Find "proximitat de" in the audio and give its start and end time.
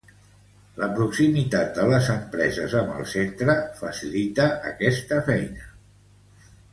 0.99-1.83